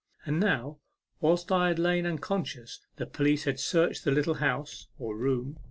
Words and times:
And 0.25 0.39
now, 0.39 0.79
whilst 1.19 1.51
I 1.51 1.67
had 1.67 1.77
lain 1.77 2.07
unconscious, 2.07 2.81
the 2.95 3.05
police 3.05 3.43
had 3.43 3.59
searched 3.59 4.03
the 4.03 4.09
little 4.09 4.33
house, 4.41 4.87
or 4.97 5.15
room, 5.15 5.29
A 5.35 5.37
MEMORABLE 5.41 5.53
SWIM. 5.53 5.59